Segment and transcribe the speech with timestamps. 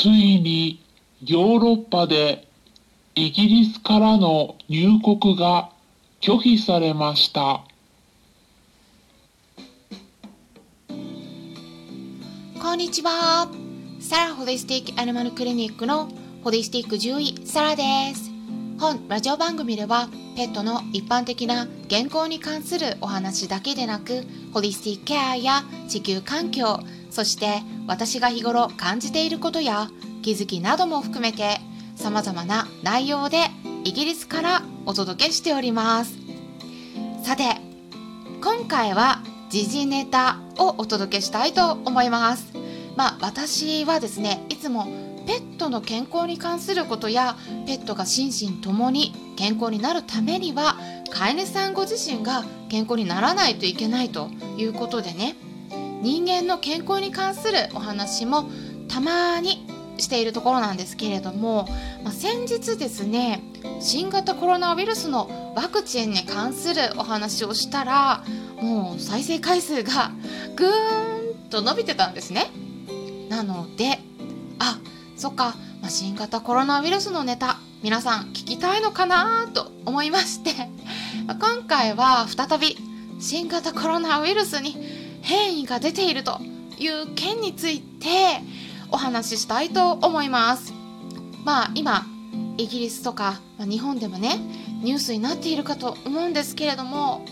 [0.00, 0.80] ついに
[1.26, 2.48] ヨーロッパで
[3.14, 5.72] イギリスからの入国が
[6.22, 7.60] 拒否されました。
[12.62, 13.46] こんにちは。
[14.00, 16.08] サラホリスティックアニマルクリニックの
[16.42, 17.82] ホリスティック獣医サラで
[18.14, 18.30] す。
[18.78, 24.22] 本ラジオ番組ではペットの一般的な健康に関するお話だけでなく
[24.54, 26.80] ホリスティックケアや地球環境
[27.10, 29.88] そして私が日頃感じていることや
[30.22, 31.58] 気づきなども含めて
[31.96, 33.38] 様々な内容で
[33.84, 36.18] イギリスからお届けしております。
[37.24, 37.44] さて
[38.42, 42.52] 今回は時事ネタをお届けしたいと思います。
[42.96, 44.86] まあ私はですねいつも
[45.26, 50.76] ペットの健康に関することやペットが心身ともに健康になるためには
[51.10, 55.36] 飼い主さんご自身が健康にならないといけないということでね
[56.00, 58.50] 人間の健康に関するお話も
[58.88, 59.66] たまに
[59.98, 61.68] しているところなんですけれども、
[62.02, 63.42] まあ、先日ですね
[63.80, 68.24] 新型コロナウイルスのワクチンに関するお話をしたら
[68.60, 70.10] もう再生回数が
[70.56, 72.50] ぐーんと伸びてたんですね。
[73.28, 74.00] なので
[74.58, 74.78] あ
[75.16, 80.50] そっか、まあ、新型コロナウイルスのネタ皆さん聞きたいのかなと思いまして
[81.26, 82.76] 今回は再び
[83.20, 84.99] 新型コロナウイルスに
[85.30, 86.40] 変異が出ていると
[86.76, 88.08] いう件について
[88.90, 90.72] お話ししたいと思います
[91.44, 92.04] まあ今
[92.56, 94.38] イギリスとか、まあ、日本でもね
[94.82, 97.24] ニュースになっているかと思うんですけれども、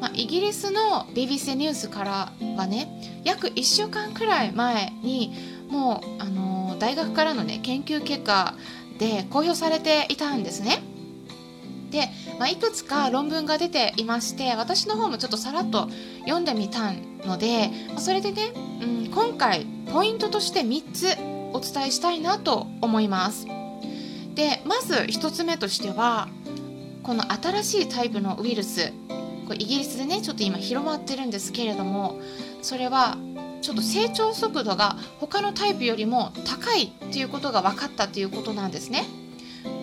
[0.00, 5.32] まあ、イギリスの BBC ニュースからはね約1週間くらい前に
[5.68, 8.54] もう、あの大学からのね研究結果
[8.98, 10.82] で公表されていたんですね。
[11.90, 15.88] で、まあ、いくつか論文が出ていまして私の方もちょっとさらっと
[16.20, 16.92] 読んでみた
[17.24, 21.06] のでそれでね、うん、今回ポイントとして3つ
[21.52, 23.46] お伝えしたいなと思います。
[24.34, 26.28] でまず1つ目としては
[27.02, 28.92] この新しいタイプのウイルス
[29.46, 32.20] これイギリスでねちょっと今広まってるんですけれども
[32.60, 33.16] それは
[33.62, 39.04] ちょっと成長速度が他のタイプよりも高いっていうことが分かったということなんですね。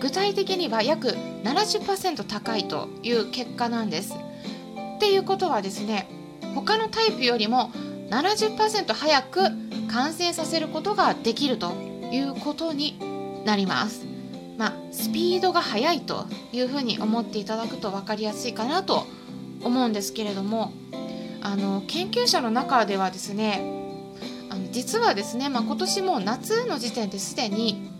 [0.00, 1.08] 具体的には約
[1.44, 4.14] 70%高いという結果なんです。
[4.96, 6.08] っていうことはですね
[6.54, 7.70] 他のタイプよりも
[8.10, 9.40] 70%早く
[9.90, 11.72] 感染させることができると
[12.12, 12.98] いうことに
[13.44, 14.06] なります。
[14.56, 19.04] まあ、スピードが速いというふうに思っていただくと分かりやすいかなと
[19.62, 20.72] 思うんですけれども
[21.42, 23.60] あの研究者の中ではですね
[24.50, 27.90] あの実はですね、まあ、今年も夏の時点ですでに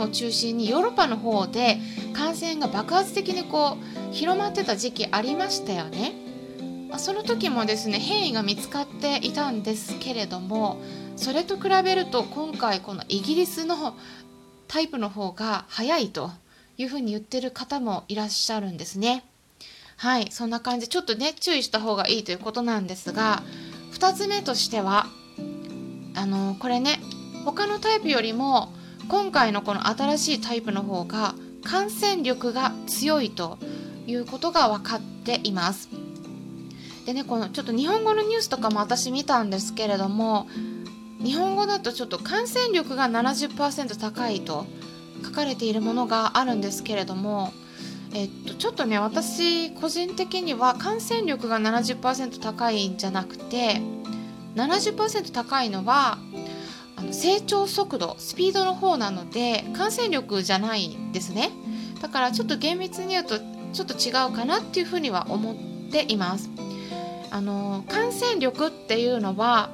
[0.00, 1.78] ンを中心にヨーロッパの方で
[2.12, 3.78] 感染が爆発的にこ
[4.10, 6.14] う広まってた時期ありましたよね。
[6.98, 10.80] その時もですね変異が見つかっていたんですけれども
[11.14, 13.94] それと比べると今回このイギリスの
[14.66, 16.32] タイプの方が早いと
[16.78, 19.24] いうふうに言ってる方もいらっしゃるんですね。
[19.96, 23.42] はいそんな感じちょっとね注意した方がいいということなんですが
[23.92, 25.06] 2つ目としては
[26.14, 27.00] あのこれね
[27.44, 28.72] 他のタイプよりも
[29.10, 31.34] 今回のこの新しいタイプの方が
[31.64, 33.58] 感染力が強いと
[34.06, 35.88] いうことが分かっています。
[37.06, 40.46] でねこのちょっと日本語のニュースとかも私見たんですけれども
[41.20, 44.64] 日本語だとちょっと感染力が70%高いと
[45.24, 47.52] 書かれているものがあるんですけれども、
[48.14, 53.82] えっと、ちょっとね私個人的には感染力が70%高いんじゃなくて
[54.54, 56.18] 70%高いのは
[57.00, 61.50] あの成長速度スピードの方なので感染力じゃないですね。
[62.02, 63.38] だからちょっと厳密に言うと
[63.72, 65.56] ちょっと違うかなっていうふうには思っ
[65.90, 66.50] ています。
[67.30, 69.70] あの感染力っていうのは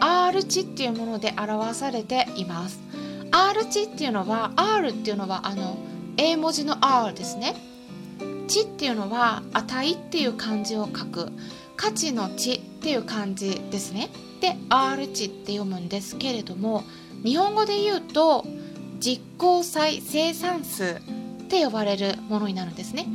[0.00, 2.78] R 値っていうもので表されています。
[3.30, 5.78] R 値っていうのは R っていうのはあの
[6.18, 7.54] 英文字の R ですね。
[8.48, 11.32] 値っていうのは値っていう漢字を書く。
[11.76, 14.10] 価値の値っていう漢字ですね。
[14.40, 16.84] で R 値って読むんですけれども
[17.24, 18.44] 日本語で言うと
[18.98, 21.00] 実効再生産数
[21.44, 23.06] って呼ばれるものになるんですね。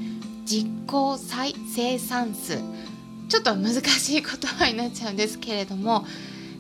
[0.46, 2.60] 実効再生産数。
[3.30, 6.06] ちょっと難しい言葉になっちゃうんですけれども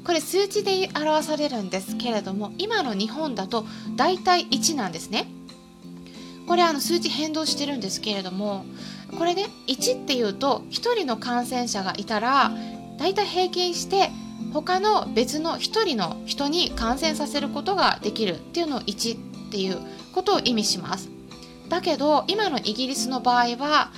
[0.05, 3.65] これ数値で表されるんですけれども今の日本だと
[3.97, 5.27] 大体1なんですね。
[6.47, 8.65] これあの数値変動してるんですけれども
[9.17, 12.51] これね1っていうと1人の感染者がいたら
[12.97, 14.09] 大体平均して
[14.53, 19.15] 他の別の1人の人に感染させることができるっていうのを1
[19.47, 19.77] っていう
[20.13, 21.09] ことを意味します。
[21.69, 23.91] だけど今のイギリスの場合は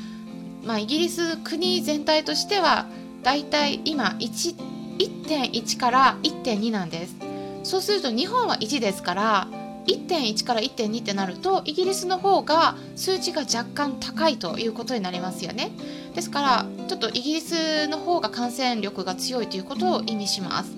[0.66, 2.88] まあ、イギリス国全体としては
[3.22, 7.16] だいたい今1.1から1.2なんです。
[7.64, 9.48] そうすると日本は1ですから
[9.88, 15.72] 1.1から1.2ってなるとイギリスの方が数値が若干高いということになりますよね。
[16.14, 20.72] ですからちょっとイギリスの方が感染力が強いということを意味します。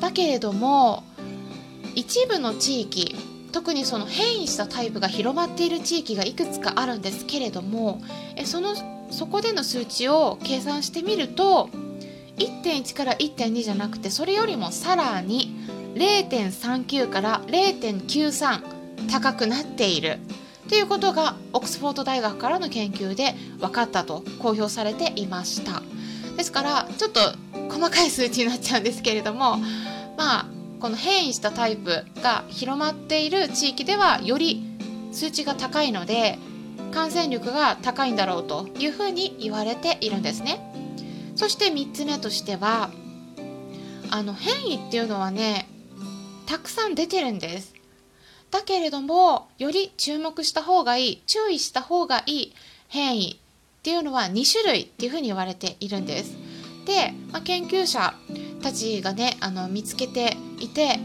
[0.00, 1.04] だけれども
[1.94, 3.16] 一部の地域
[3.52, 8.02] 特にその変異したタイプが広まっている地域がいくつかあるんですけれども
[8.36, 8.74] えその
[9.10, 11.70] そこでの数値を計算してみると
[12.36, 15.56] 1.1から1.2じゃなくてそれよりもさらに
[15.94, 20.18] 0.39から0.93高くなっている。
[20.68, 25.82] ということがオックスフォード大学からの研究で分かったと公表されていました。
[26.36, 27.20] ですからちょっと
[27.70, 29.56] 細かい数値になっちゃうんですけれども
[30.16, 30.46] まあ
[30.80, 34.62] この変異したタイプが広まっている地域ではより
[35.12, 36.38] 数値が高いので
[36.92, 40.60] 感染力が高いんだろうというふうに言われているんですね。
[41.36, 42.90] そして3つ目としては
[44.10, 45.68] あの変異っていうのはね
[46.46, 47.75] たくさん出てるんです。
[48.50, 52.54] だけれどもより注目した方がいい注意した方がいい
[52.88, 53.36] 変異っ
[53.82, 56.36] ていうのは2種類っていうふうに言われているんです
[56.86, 58.14] で、まあ、研究者
[58.62, 60.98] たちがねあの見つけていて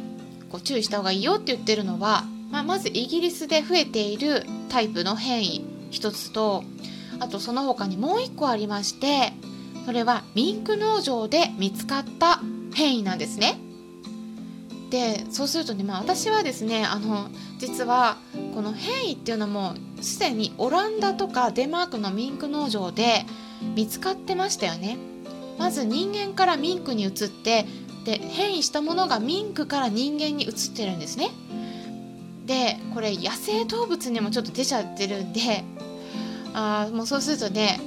[0.52, 6.64] こう注意した方がいいよって言ってるのは、まあ、まずイギリスで増えているタイプの変異一つと
[7.20, 9.34] あとその他にもう一個ありまして
[9.86, 12.42] それはミンク農場で見つかった
[12.74, 13.60] 変異なんですね。
[14.92, 18.18] でそうするとね、まあ、私はですねあの実は
[18.54, 23.26] この変異っていうのもすでにオランダとかデンマークのミンク農場で
[23.74, 24.98] 見つかってましたよね。
[25.58, 27.66] まず人間からミンクに移って
[28.04, 31.30] で変異したものがミンクから人間に移ってるんですね。
[32.46, 35.64] でこれ野生動物にもちょっと出ちゃってるんで
[36.54, 37.80] あもうそうするとね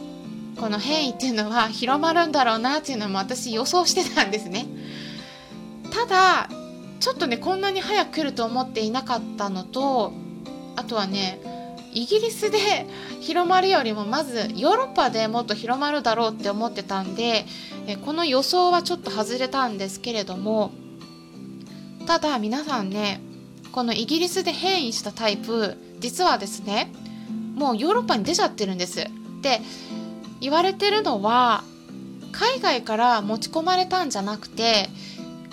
[0.57, 4.67] この変異っていうのは広まるんだろうなっていうのも私予想してたんですね。
[5.91, 6.64] ただ
[7.05, 10.15] ちょっとねこんなに早く来ると思っていなかったのと
[10.75, 11.39] あとはね
[11.93, 12.87] イギリスで
[13.21, 17.45] 広まるよりもまずヨーロッパでもっと広まるだろうって思ってたんで
[18.07, 20.71] この予想はちょっと外れたんですけれども
[22.07, 23.21] ただ皆さんね
[23.71, 26.91] このイギリスで変異したタイプ実はですね
[27.55, 29.07] もうヨーロッパに出ちゃってるんです。
[29.43, 29.61] で
[30.41, 31.65] 言われてるのは
[32.33, 34.89] 海外から持ち込まれたんじゃなくて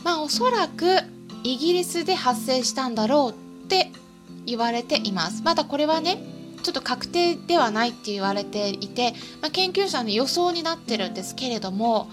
[0.05, 1.01] まあおそらく
[1.43, 3.91] イギリスで発生したんだろうって
[4.45, 5.43] 言われています。
[5.43, 6.23] まだこれはね
[6.63, 12.07] ちょっと確定ではないって言われていて、まあ、研究者の予想になってるんですけれども、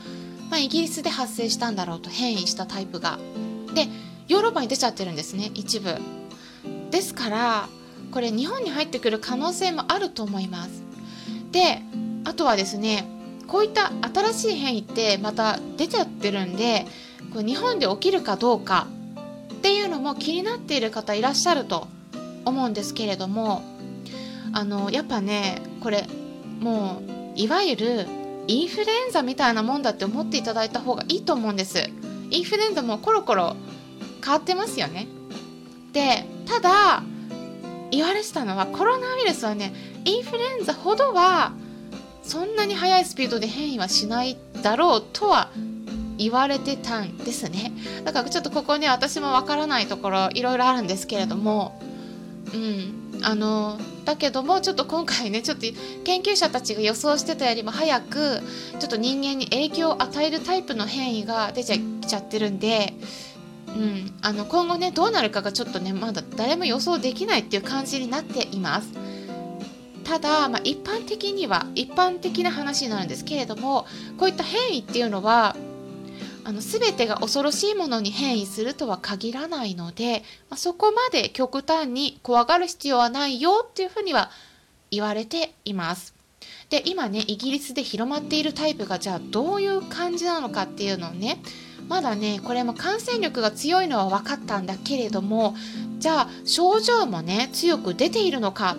[0.51, 3.19] まあ、イギリスで発生したんだろうと変異したタイプが。
[3.75, 3.87] で
[4.29, 5.97] ヨーロッパに出ちゃってるんですね一部。
[6.91, 7.69] ですから
[8.11, 10.83] これ日本に入ってくる可能性もあると思います。
[11.53, 11.83] で
[12.25, 13.07] あとはですね
[13.47, 16.87] こういった新しい変異ってまた出ちゃってるんで
[17.33, 18.87] これ日本で起きるかどうか
[19.59, 21.89] っていうのも気になっている方いらっしゃると
[22.45, 23.63] 思うんですけれども
[24.53, 26.07] あのやっぱねこれ
[26.61, 27.03] も
[27.35, 28.07] ういわゆる
[28.47, 31.91] インフルエンザみたいなもんだって思っていただいた方がいいと思うんです。
[32.31, 33.57] インフルエンザもコロコロ
[34.25, 35.07] 変わってますよね。
[35.93, 37.03] でただ
[37.91, 39.75] 言われてたのはコロナウイルスはね
[40.05, 41.53] インフルエンザほどは
[42.23, 45.51] そんなに速いスピードで変異はしないだろうとは
[46.19, 47.73] 言われてたんですね。
[48.05, 51.81] だからちょっとここね私もわからないところいろいろあるんですけれども。
[52.52, 52.99] うん。
[53.23, 55.62] あのだけどもちょっと今回ねちょっと
[56.04, 58.40] 研究者たちが予想してたよりも早く
[58.78, 61.76] ちょっと人間に影響を与えるタイプの変異が出ちゃ
[62.07, 62.95] ちゃってるんで、
[63.69, 68.88] うん、あの今後ねどうなるかがちょっとねまだ誰も予想できないっていう感じになっています。
[70.04, 73.85] ただ、まあ、一般的には一般的な話になるんですけれども
[74.16, 75.54] こういった変異っていうのは
[76.49, 84.31] あの全てが恐ろしいものに変異するとは限らないので、まあ、そこまで極端に怖がる必要はないよっていうふうには
[84.90, 86.14] 言われています。
[86.71, 91.38] で今ねイギリスで広まっているタイプがじゃあどういう感じなのかっていうのをね
[91.87, 95.55] まだねこれも感染力が強いのは分かったんだけれども
[95.99, 98.78] じゃあ症状もね強く出ているのか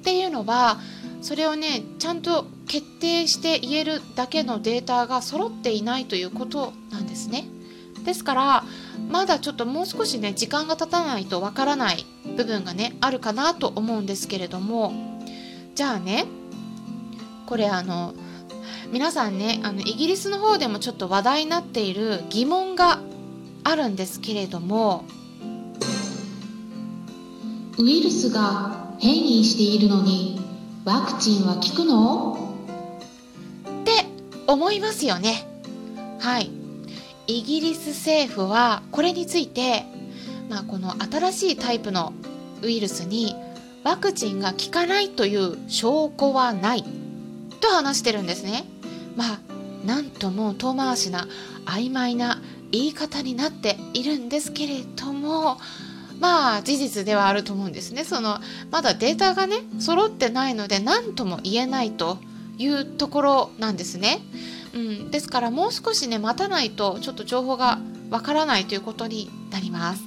[0.00, 0.80] っていうのは
[1.22, 7.48] それをねちゃんと決定して言えるだけのデータが揃っていないということなんですね。
[8.04, 8.64] ですから
[9.10, 12.06] まだちょっともう少しね時間が経たないとわからない
[12.36, 14.92] 部分がねあるかなと思うんですけれども。
[15.74, 16.26] じゃあね
[17.46, 18.14] これあの
[18.90, 23.00] 皆さんねあのイギリスの方でもちょっと話題になっている疑問が
[23.62, 25.04] あるんですけれども。
[27.78, 30.40] ウイルスが変異しているのに
[30.86, 32.45] ワクチンは効くの？
[34.46, 35.46] 思いますよね
[36.20, 36.50] はい
[37.26, 39.84] イギリス政府はこれについて、
[40.48, 42.12] まあ、この新しいタイプの
[42.62, 43.34] ウイルスに
[43.82, 46.84] ワクチンが効かないという証拠はない
[47.60, 48.64] と話してるんですね。
[49.16, 49.38] まあ
[49.86, 51.28] なんとも遠回しな
[51.64, 52.40] 曖昧な
[52.72, 55.58] 言い方になっているんですけれども
[56.18, 58.04] まあ事実ではあると思うんですね。
[58.04, 58.38] その
[58.70, 62.18] まだデータがね揃ってないので何とも言えないと
[62.58, 64.20] いうところなんですね。
[64.74, 67.78] うん、ですからもう少しね待たないとちょっと情報が
[68.10, 70.02] わからないということになります。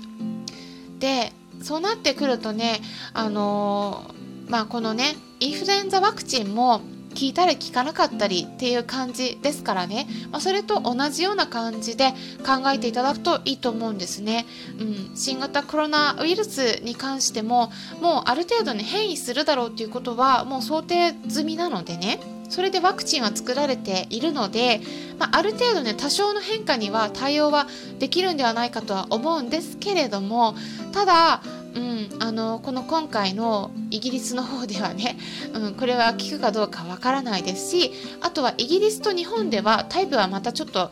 [1.00, 2.80] でそうなってくるとね
[3.14, 12.12] あのー、まあこのねインフルエンザワクチンも効いたり効かなかったりっていう感じですからね、まあ、それと同じような感じで
[12.46, 14.46] 考えていただくといいと思うんですね、
[14.80, 22.20] うん、新型コロナウイルスに関してももうある程度ね変異するだろうということはもう想定済みなのでね。
[22.50, 24.82] それでワクチンは作られているので、
[25.18, 27.68] まあ、ある程度ね多少の変化には対応は
[28.00, 30.56] できるんではないかとは思うんですけれども
[30.92, 31.42] ただ
[31.76, 35.18] うん、あのこの今回のイギリスの方ではね、
[35.54, 37.92] うん、これは効くかどうかわからないですし
[38.22, 40.90] あとはイギリスと日本ではタイプはまたちょっと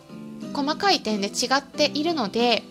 [0.54, 2.64] 細かい点で違っているので、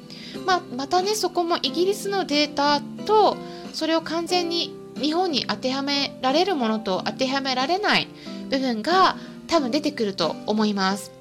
[0.47, 3.37] まあ、またねそこもイギリスのデータと
[3.73, 8.09] それを完全に日本に当てはめられるものと当てはめられない
[8.51, 11.13] 部分が多分出てくると思います。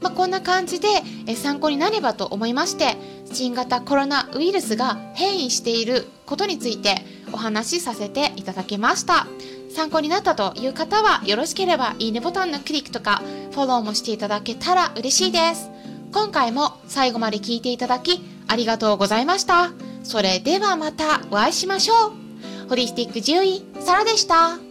[0.00, 0.88] まあ、こんな感じで
[1.34, 2.96] 参考になればと思いまして
[3.32, 6.96] 新型コロナウイルスが変異していることについて
[7.32, 9.26] お話しさせていただきました。
[9.74, 15.70] 参考になったという方はよろしければいいねボタンのクリックとかフォローもしていただけたら嬉しいです。
[16.12, 19.72] 今回も最後まで聞いていただきありがとうございました。
[20.02, 22.68] それではまたお会いしましょう。
[22.68, 24.65] ホリスティック獣医サラでした。